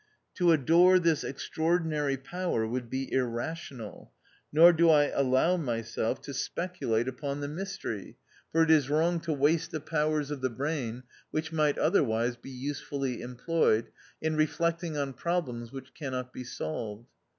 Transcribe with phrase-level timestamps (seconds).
[0.33, 4.11] To adore this extraordinary Power would be irrational;
[4.51, 6.91] nor do I allow myself to specu 258 THE OUTCAST.
[6.93, 8.17] late upon the mystery;
[8.51, 12.49] for it is wrong to waste the powers of the brain, which might otherwise be
[12.49, 17.07] usefully employed, in reflecting on problems which cannot be solved.